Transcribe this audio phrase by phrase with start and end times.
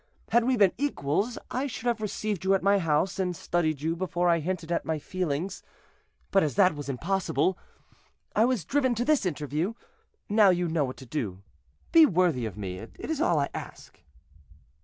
[0.29, 3.95] Had we been equals, I should have received you at my house, and studied you
[3.95, 5.61] before I hinted at my feelings;
[6.31, 7.55] but as that was impossible,
[8.35, 9.75] I was driven to this interview;
[10.27, 11.43] now you know what to do;
[11.91, 14.01] be worthy of me, it is all I ask."